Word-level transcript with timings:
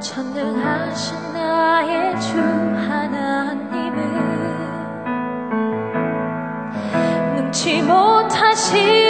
전능하신 0.00 1.32
나의 1.32 2.20
주 2.20 2.38
하나님은 2.38 3.96
능치 7.36 7.82
못하신 7.82 9.05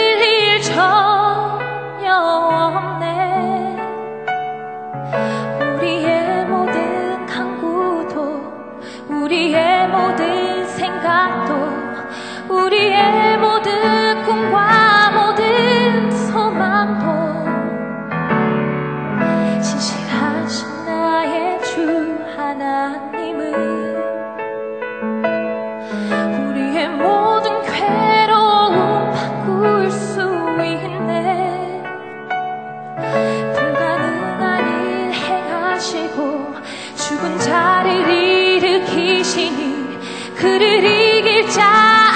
주시니 39.27 40.35
그를 40.35 40.83
이길 40.83 41.49
자 41.49 42.06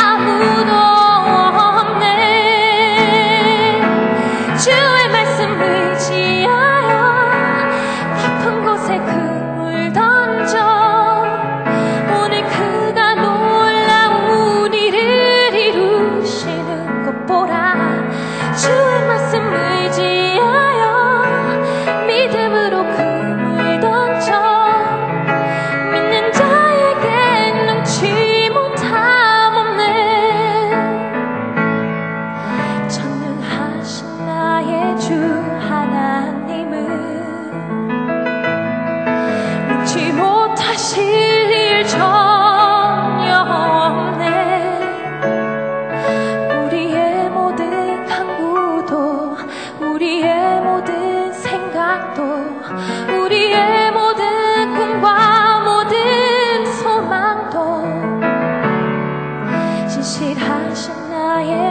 I 61.42 61.46
am. 61.46 61.71